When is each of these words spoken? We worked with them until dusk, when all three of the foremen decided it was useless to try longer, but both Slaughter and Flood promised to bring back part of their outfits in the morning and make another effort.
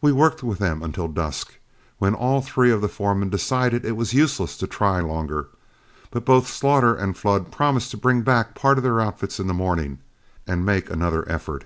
We 0.00 0.12
worked 0.12 0.44
with 0.44 0.60
them 0.60 0.80
until 0.84 1.08
dusk, 1.08 1.58
when 1.98 2.14
all 2.14 2.40
three 2.40 2.70
of 2.70 2.80
the 2.80 2.88
foremen 2.88 3.30
decided 3.30 3.84
it 3.84 3.96
was 3.96 4.14
useless 4.14 4.56
to 4.58 4.68
try 4.68 5.00
longer, 5.00 5.48
but 6.12 6.24
both 6.24 6.46
Slaughter 6.46 6.94
and 6.94 7.18
Flood 7.18 7.50
promised 7.50 7.90
to 7.90 7.96
bring 7.96 8.22
back 8.22 8.54
part 8.54 8.78
of 8.78 8.84
their 8.84 9.00
outfits 9.00 9.40
in 9.40 9.48
the 9.48 9.52
morning 9.54 9.98
and 10.46 10.64
make 10.64 10.88
another 10.88 11.28
effort. 11.28 11.64